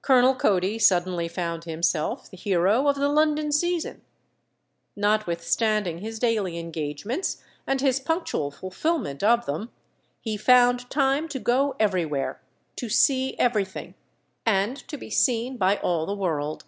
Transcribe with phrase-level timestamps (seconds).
[0.00, 4.02] Colonel Cody suddenly found himself the hero of the London season.
[4.96, 9.70] Notwithstanding his daily engagements and his punctual fulfillment of them,
[10.20, 12.42] he found time to go everywhere,
[12.74, 13.94] to see everything,
[14.44, 16.64] and to be seen by all the world.